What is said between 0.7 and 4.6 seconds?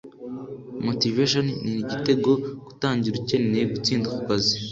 Motivation nigitego-gutangira ukeneye gutsinda kukazi